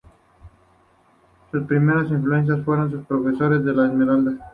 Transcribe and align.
Sus 1.51 1.67
primeras 1.67 2.09
influencias 2.09 2.65
fueron 2.65 2.89
sus 2.89 3.05
profesores 3.05 3.59
en 3.59 3.77
La 3.77 3.85
Esmeralda. 3.85 4.35